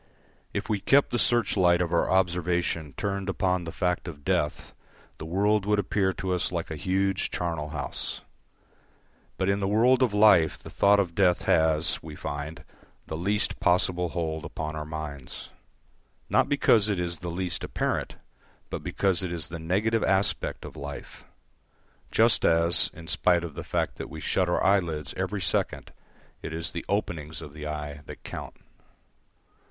[0.51, 4.73] If we kept the search light of our observation turned upon the fact of death,
[5.19, 8.21] the world would appear to us like a huge charnel house;
[9.37, 12.63] but in the world of life the thought of death has, we find,
[13.05, 15.51] the least possible hold upon our minds.
[16.31, 18.15] Not because it is the least apparent,
[18.71, 21.25] but because it is the negative aspect of life;
[22.09, 25.93] just as, in spite of the fact that we shut our eyelids every second,
[26.41, 28.55] it is the openings of the eye that count.